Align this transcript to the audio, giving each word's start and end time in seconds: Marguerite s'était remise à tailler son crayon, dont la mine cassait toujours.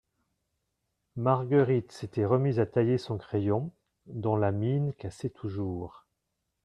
Marguerite 1.15 1.91
s'était 1.91 2.25
remise 2.25 2.59
à 2.59 2.65
tailler 2.65 2.97
son 2.97 3.19
crayon, 3.19 3.71
dont 4.07 4.35
la 4.35 4.51
mine 4.51 4.93
cassait 4.93 5.29
toujours. 5.29 6.07